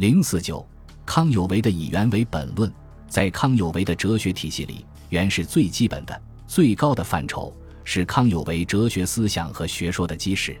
[0.00, 0.66] 零四九，
[1.04, 2.72] 康有为的以圆为本论，
[3.06, 10.58] 在康有为的哲学体系里，圆是最基本的、最高的范畴，是康有为哲学思想和学说的基石。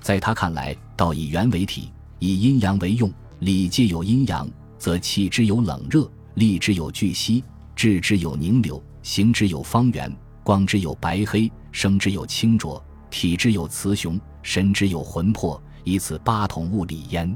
[0.00, 3.08] 在他看来，道以圆为体，以阴阳为用，
[3.38, 4.50] 理皆有阴阳，
[4.80, 7.44] 则气之有冷热，力之有聚息，
[7.76, 10.12] 智之有凝流，形之有方圆，
[10.42, 17.32] 光之有白黑，声之有清浊，体之有雌雄，神之有魂魄，以此八统物理焉。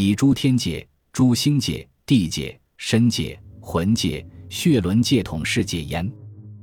[0.00, 6.08] 以诸天界、诸星界、地界、身界、魂界、血轮界统世界焉。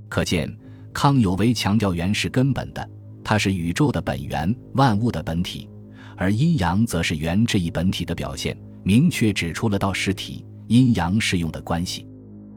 [0.08, 0.50] 可见，
[0.94, 2.90] 康有为强调元是根本的，
[3.26, 5.68] 它是宇宙的本源，万物的本体；
[6.16, 12.08] 而阴阳则是元这一本体的表现，明确指出了道实体阴阳适用的关系，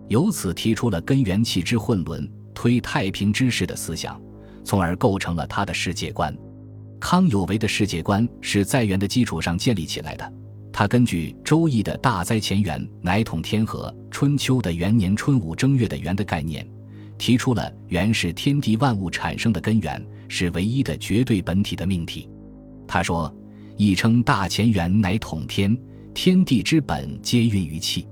[0.06, 4.22] 由此提出了根源气之混沌、推太平之势的思想，
[4.62, 6.32] 从而构成了他的世界观。
[7.00, 10.34] 康有为的世界观是在元的基础上建立起来的。
[10.78, 16.64] 他根据《周易》的大灾前元乃统天和春秋的元年春五正月的元的概念，
[17.18, 22.28] 提出了元是天地万物产生的根源，是唯一的绝对本体的命题。
[22.86, 23.34] 他说
[23.76, 25.76] ：“亦称大前元乃统天，
[26.14, 28.06] 天地之本皆运于气。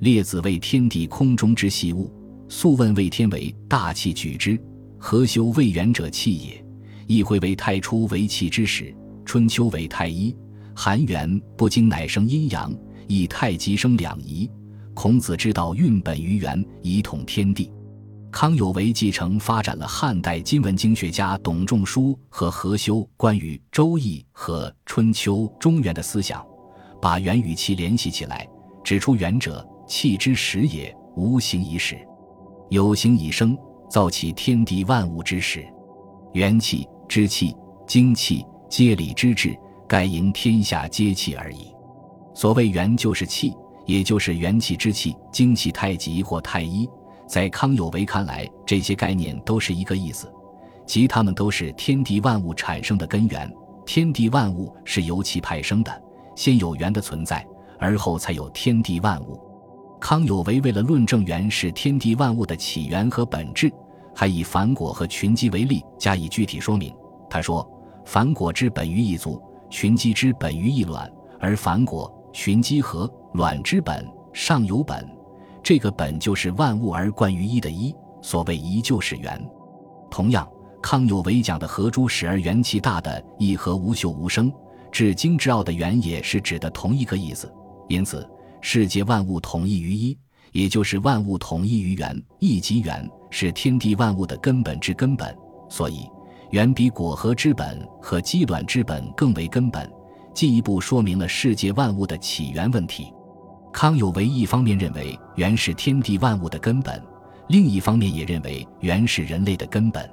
[0.00, 2.12] 列子谓天地空中之细物，
[2.46, 4.60] 素问谓天为大气举之，
[4.98, 6.62] 何修为元者气也？
[7.06, 10.36] 亦会为太初为气之始，春秋为太一。”
[10.74, 12.74] 含元不精，乃生阴阳，
[13.06, 14.50] 以太极生两仪。
[14.94, 17.72] 孔子之道运本于元，以统天地。
[18.30, 26.42] 康有为继承发展了汉代今文经学家董仲舒和何修关于《周易》和《春秋》中原的思想，
[27.00, 28.48] 把元与气联系起来，
[28.82, 31.98] 指出元者气之始也，无形以始，
[32.70, 33.54] 有形以生，
[33.90, 35.66] 造起天地万物之始。
[36.32, 37.54] 元气、之气、
[37.86, 39.54] 精气，皆理之至。
[39.92, 41.70] 盖营天下皆气而已。
[42.32, 43.54] 所谓元，就是气，
[43.84, 46.88] 也就是元气之气、精气太极或太一。
[47.26, 50.32] 在康有为看来，这些概念都是一个意思，
[50.86, 53.52] 即它们都是天地万物产生的根源。
[53.84, 56.02] 天地万物是由气派生的，
[56.34, 57.46] 先有元的存在，
[57.78, 59.38] 而后才有天地万物。
[60.00, 63.70] 康有为为了论证元是天地万物的起源和本质，
[64.14, 66.90] 还以反果和群鸡为例加以具体说明。
[67.28, 67.70] 他说
[68.06, 69.38] ：“反果之本于一族。”
[69.72, 71.10] 群鸡之本于一卵，
[71.40, 75.08] 而凡果群鸡和卵之本上有本，
[75.62, 77.92] 这个本就是万物而贯于一的一。
[78.20, 79.42] 所谓一就是元。
[80.10, 80.46] 同样，
[80.82, 84.52] 康有为讲的合诸始而元气大的一和无秀无声，
[84.92, 87.50] 至精之奥的元也是指的同一个意思。
[87.88, 88.28] 因此，
[88.60, 90.16] 世界万物统一于一，
[90.52, 95.34] 也就是万物统一于元，一即元，是天地万物的根本之根本。
[95.70, 96.06] 所以。
[96.52, 99.90] 远比果核之本和鸡卵之本更为根本，
[100.34, 103.10] 进一步说明了世界万物的起源问题。
[103.72, 107.02] 康有为一方面认为原是天地万物的根本，
[107.48, 110.06] 另一方面也认为原是人类的根本。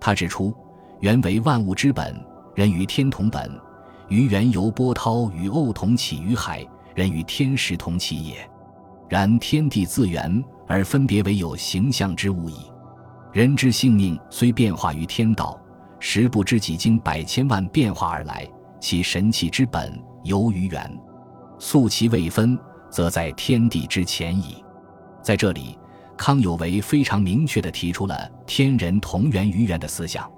[0.00, 0.54] 他指出，
[1.00, 2.24] 原为万物之本，
[2.54, 3.50] 人与天同本，
[4.08, 6.64] 于源由波涛与沤同起于海，
[6.94, 8.48] 人与天时同起也。
[9.08, 12.70] 然天地自源而分别为有形象之物矣。
[13.32, 15.60] 人之性命虽变化于天道。
[16.06, 18.46] 实不知几经百千万变化而来，
[18.78, 21.00] 其神气之本由于元，
[21.58, 22.58] 素其未分，
[22.90, 24.62] 则在天地之前矣。
[25.22, 25.78] 在这里，
[26.14, 30.30] 康有为非常明确地提出了天人同源于元的思想。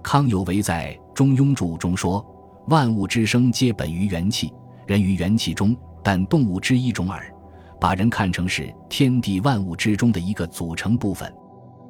[0.00, 2.24] 康有为在《中庸注》中说
[2.70, 4.52] ：“万物之生皆本于元气，
[4.86, 7.20] 人于元气中，但动物之一种耳。”
[7.80, 11.34] 把人看成是天地万物之中的一个组成部分，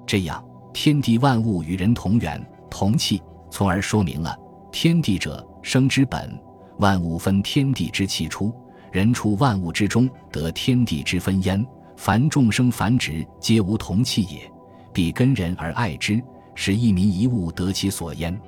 [0.06, 0.42] 这样
[0.72, 2.42] 天地万物与人同源。
[2.70, 4.34] 同气，从而说明了
[4.72, 6.40] 天地者生之本，
[6.78, 8.54] 万物分天地之气出，
[8.90, 11.66] 人出万物之中，得天地之分焉。
[11.96, 14.50] 凡众生繁殖，皆无同气也，
[14.90, 16.22] 必根人而爱之，
[16.54, 18.40] 使一民一物得其所焉。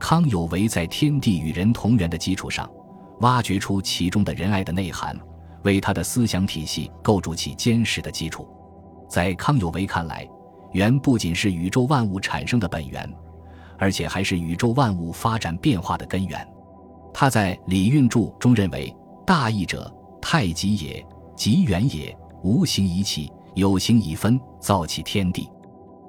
[0.00, 2.68] 康有为在天地与人同源的基础上，
[3.20, 5.16] 挖掘出其中的仁爱的内涵，
[5.62, 8.48] 为他的思想体系构筑起坚实的基础。
[9.08, 10.28] 在康有为看来，
[10.72, 13.08] 源不仅是宇宙万物产生的本源。
[13.78, 16.46] 而且还是宇宙万物发展变化的根源。
[17.14, 18.94] 他在《礼运注》中认为
[19.24, 21.04] ：“大义者，太极也，
[21.34, 22.16] 极元也。
[22.42, 25.48] 无形以起，有形以分，造起天地。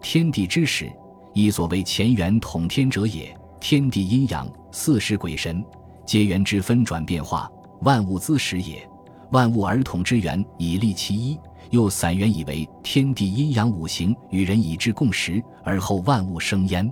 [0.01, 0.91] 天地之始，
[1.33, 3.35] 亦所谓乾元统天者也。
[3.59, 5.63] 天地阴阳，四时鬼神，
[6.05, 7.51] 皆元之分转变化，
[7.81, 8.87] 万物之始也。
[9.31, 11.39] 万物而统之源，以立其一，
[11.71, 16.89] 又散元以为天地阴阳五行与人以之共识，而后万物生焉。”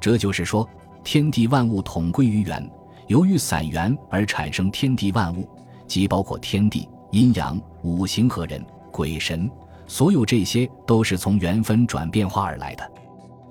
[0.00, 0.68] 这就是说，
[1.02, 2.70] 天地万物统归于元，
[3.08, 5.48] 由于散元而产生天地万物，
[5.86, 9.50] 即包括天地、阴阳、五行和人、鬼神，
[9.86, 12.90] 所有这些都是从元分转变化而来的。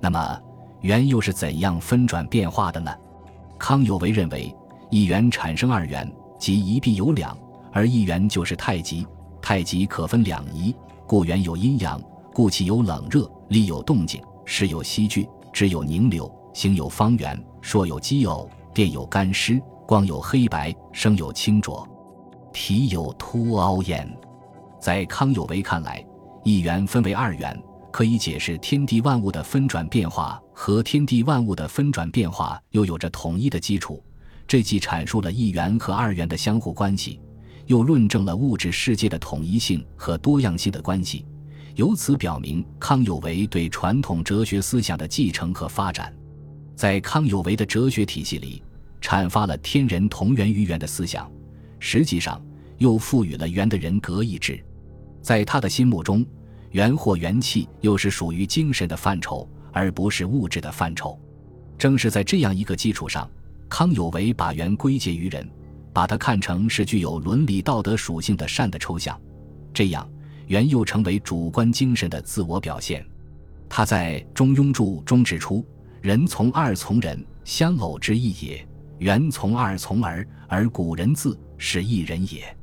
[0.00, 0.40] 那么，
[0.82, 2.94] 元又是怎样分转变化的呢？
[3.58, 4.54] 康有为认为，
[4.90, 7.36] 一元产生二元，即一必有两，
[7.72, 9.06] 而一元就是太极，
[9.40, 10.74] 太极可分两仪，
[11.06, 12.00] 故元有阴阳，
[12.32, 19.58] 故气有冷热，力有动静，时有息聚，只有凝流，形有方圆，说有奇偶，电有干湿，
[19.88, 21.88] 光有黑白，声有清浊，
[22.52, 24.06] 体有凸凹焉。
[24.78, 26.04] 在康有为看来，
[26.44, 27.58] 一元分为二元。
[27.90, 34.04] 可以解释天地万物的分转变化，和天地万物的分转变化又有着统一的基础。
[34.46, 37.18] 这既阐述了一元和二元的相互关系，
[37.64, 41.24] 又论证了物质世界的统一性和多样性的关系。
[41.76, 46.12] 由此表明康有为对传统哲学思想的继承和发展。
[46.74, 48.62] 在康有为的哲学体系里，
[49.00, 51.30] 阐发了天人同源于元的思想，
[51.78, 52.44] 实际上
[52.78, 54.62] 又赋予了元的人格意志。
[55.22, 56.26] 在他的心目中。
[56.72, 61.18] 元或元气又是属于精神的范畴，而不是物质的范畴。
[61.78, 63.30] 正是在这样一个基础上，
[63.66, 65.48] 康有为把元归结于人，
[65.94, 69.18] 把它看成是具有伦理道德属性的善的抽象。
[69.72, 70.06] 这样，
[70.46, 73.04] 元又成为主观精神的自我表现。
[73.68, 75.64] 他在《中庸注》中指出
[76.00, 78.64] ：“人从二从人，相偶之意也；
[78.98, 82.56] 元从二从而，而古人自是一人也。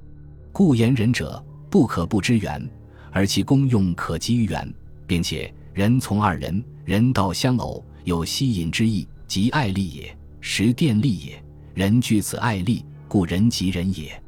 [0.52, 2.70] 故言人者，不可不知元。”
[3.16, 4.74] 而其功用可及于元，
[5.06, 11.40] 并且人从二人，人道相偶，有吸引之意，即爱力也，实电力也。
[11.76, 14.20] 人具此爱力，故人即人也。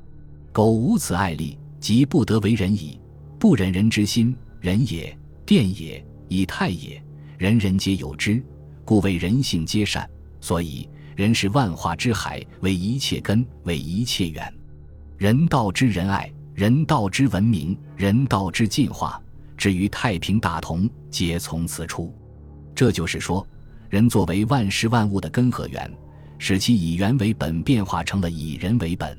[0.51, 2.99] 苟无此爱力，即不得为人矣。
[3.45, 5.15] 不忍人之心，人也，
[5.45, 6.99] 电也，以太也。
[7.37, 8.43] 人人皆有之，
[8.83, 10.09] 故谓人性皆善。
[10.41, 14.51] 所以人是万化之海，为一切根，为一切源。
[15.15, 16.27] 人道之仁爱。
[16.55, 19.21] 人道之文明，人道之进化，
[19.55, 22.11] 至于太平大同，皆从此出。
[22.73, 23.47] 这就是说，
[23.91, 25.93] 人作为万事万物的根和源，
[26.39, 29.15] 使其以源为本变化成了以人为本。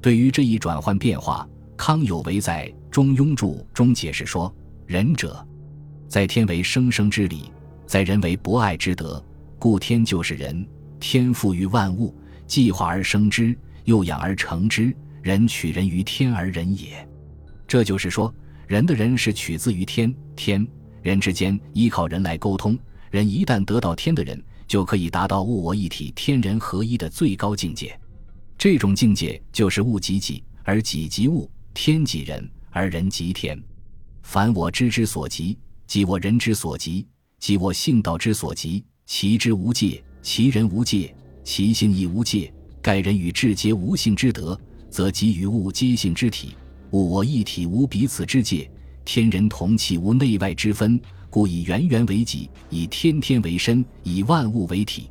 [0.00, 1.46] 对于这一转换变化，
[1.76, 4.52] 康有为在《中庸注》中解释说
[4.86, 5.46] ：“仁者，
[6.08, 7.52] 在天为生生之理，
[7.86, 9.24] 在人为博爱之德，
[9.58, 10.66] 故天就是人。
[10.98, 12.14] 天赋于万物，
[12.46, 17.06] 计划而生之，又养而成之。”人取人于天而人也，
[17.68, 18.34] 这就是说，
[18.66, 20.66] 人的人是取自于天，天
[21.02, 22.76] 人之间依靠人来沟通。
[23.10, 27.94] 人一旦得到天的人，就可以达到物我一体、天人合一的最高境界。
[28.56, 33.60] 这种境界就是物即己，而己即物；天即人，而人即天。
[34.22, 37.06] 凡我知之所及，即我人之所及，
[37.38, 38.84] 即我性道之所及。
[39.06, 41.14] 其之无界，其人无界，
[41.44, 42.52] 其性亦无界。
[42.80, 44.58] 盖人与智皆无性之德。
[44.90, 46.56] 则即与物皆性之体，
[46.90, 48.68] 物我一体，无彼此之界；
[49.04, 51.00] 天人同气，无内外之分。
[51.30, 55.08] 故以元元为己，以天天为身，以万物为体。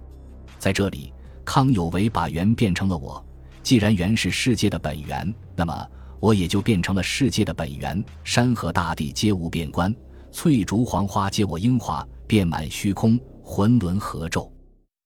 [0.58, 1.14] 在这里，
[1.46, 3.26] 康有为把元变成了我。
[3.64, 5.88] 既然元是世界的本源，那么
[6.20, 8.04] 我也就变成了世界的本源。
[8.24, 9.94] 山河大地皆无变观，
[10.32, 14.52] 翠竹黄花皆我英华，遍满虚空，浑沦合宙。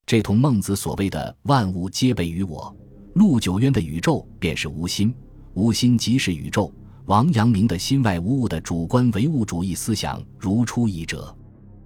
[0.06, 2.76] 这同孟子所谓的“万物皆备于我”。
[3.16, 5.14] 陆九渊的宇宙便是无心，
[5.54, 6.74] 无心即是宇宙。
[7.06, 11.36] 王阳明的心外无物的主观唯物主义思想如出一辙。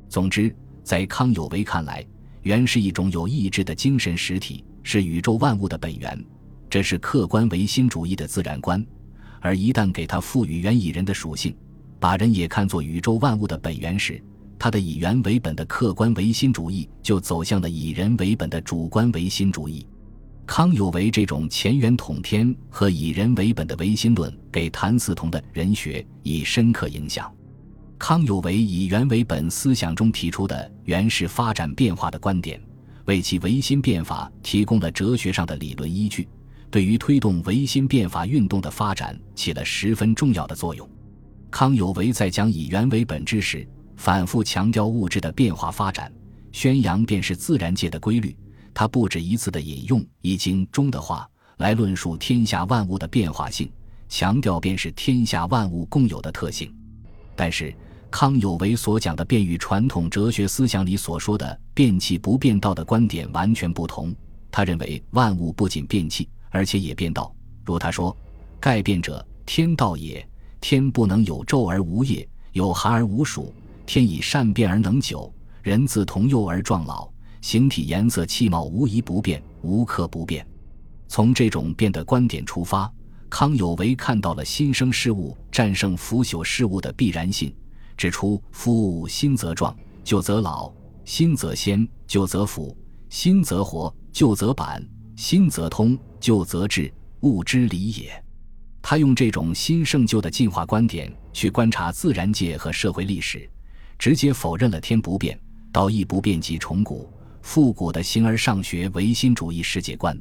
[0.07, 2.05] 总之，在康有为看来，
[2.43, 6.25] 元是一种有意志的精神实体，是宇宙万物的本源，
[6.69, 8.85] 这是客观唯心主义的自然观。
[9.41, 11.55] 而一旦给他赋予元以人的属性，
[11.99, 14.21] 把人也看作宇宙万物的本源时，
[14.59, 19.85] 他的以元为本的客观唯心主义就走向了以人为本的主观唯心主义。
[20.45, 27.29] 康有为这种前元统天和以人为本的唯心论，给谭嗣同的人学以深刻影响。
[27.99, 32.61] 康有为以元为本思想中提出的元是发展变化的观点，
[33.05, 36.27] 为其唯心变法提供了哲学上的理论依据，
[36.77, 40.87] 对于推动维新变法运动的发展起了十分重要的作用。
[41.49, 46.13] 康有为在讲以元为本之时，反复强调物质的变化发展，
[46.51, 48.37] 宣扬便是自然界的规律。
[48.75, 53.67] 他不止一次的引用《易经》中的话来论述天下万物的变化性，
[54.07, 56.71] 强调便是天下万物共有的特性。
[57.35, 57.73] 但是，
[58.11, 64.15] 康有为所讲的便与传统哲学思想里所说的“变气不变道”的观点完全不同。
[64.51, 67.33] 他认为万物不仅变气，而且也变道。
[67.63, 68.15] 如他说
[68.59, 70.27] ：“盖变者，天道也。
[70.59, 73.53] 天不能有昼而无夜，有寒而无暑。
[73.85, 80.45] 天以善变而能久，人自同幼而壮老。”形体、颜色、气貌无一不变，无可不变。
[81.07, 82.91] 从这种变的观点出发，
[83.29, 87.53] 康有为看到了新生事物战胜腐朽事物的必然性，
[87.95, 89.73] 指出：夫新则壮，
[90.03, 90.73] 旧则老；
[91.05, 92.75] 新则鲜，旧则腐；
[93.09, 94.81] 新则活，旧则板；
[95.15, 96.91] 新则通，旧则治。
[97.21, 98.23] 物之理也。
[98.79, 103.49] 他用这种新胜旧的进化观点去观察自然界和社会历史，
[103.97, 105.37] 直接否认了天不变、
[105.71, 110.15] 道义不变及重古复古的形而上学唯心主义世界观。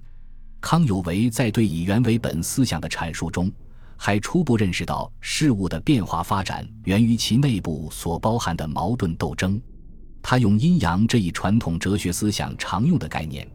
[0.58, 3.52] 康有为在对以原为本思想的阐述中，
[3.96, 9.60] 还初步认识到事物的变化发展源于其内部所包含的矛盾斗争。
[10.22, 13.46] 他用阴阳这一传统哲学思想常用的概念，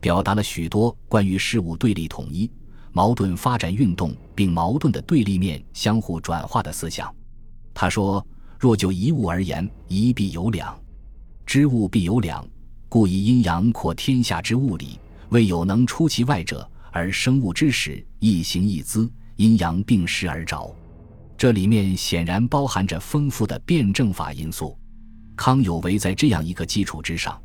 [0.00, 2.50] 表达了许多关于事物对立统一、
[2.92, 7.14] 矛盾发展运动并矛盾的对立面相互转化的思想。
[7.74, 8.24] 他说
[8.58, 10.78] ：“若就一物而言，一必有两，
[11.46, 12.46] 知物必有两，
[12.88, 14.98] 故以阴阳扩天下之物理。”
[15.30, 20.74] 未有能出其外者，而生物之始，一形一姿，阴阳并施而着。
[21.36, 24.74] 这里面显然包含着丰富的辩证法因素。
[25.36, 27.38] 康有为在这样一个基础之上，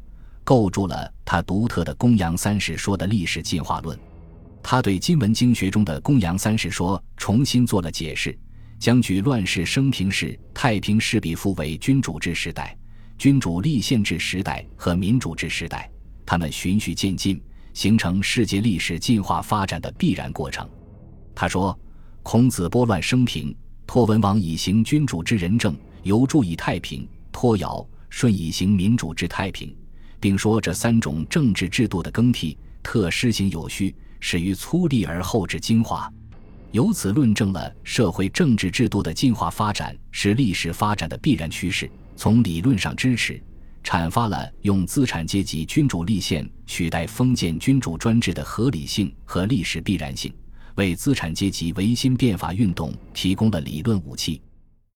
[0.43, 3.97] 构筑了他独特的公羊三世说的历史进化论。
[4.61, 8.37] 他对今文经学中的公羊三世说重新做了解释，
[8.79, 12.77] 将举乱世升平世、太平世比附为君主制时代、
[13.17, 15.89] 君主立宪制时代和民主制时代，
[16.25, 17.41] 他们循序渐进。
[17.73, 20.69] 形成世界历史进化发展的必然过程。
[21.33, 21.75] 他说
[22.21, 23.51] ：“孔子拨乱生平，
[23.87, 29.75] 托文王以行君主之仁政，由助以太平；托尧、舜以行民主之太平，
[30.23, 36.09] 并说这三种政治制度的更替，特施行有序，始于粗粝而后至精华。
[36.71, 41.91] 由此论证了社会政治制度的进化发展是历史发展的必然趋势。
[42.15, 43.43] 从理论上支持。”
[43.83, 50.33] 阐发了用资产阶级君主立宪取代封建君主专制的合理性和历史必然性，
[50.75, 54.41] 为资产阶级维新变法运动提供了理论武器。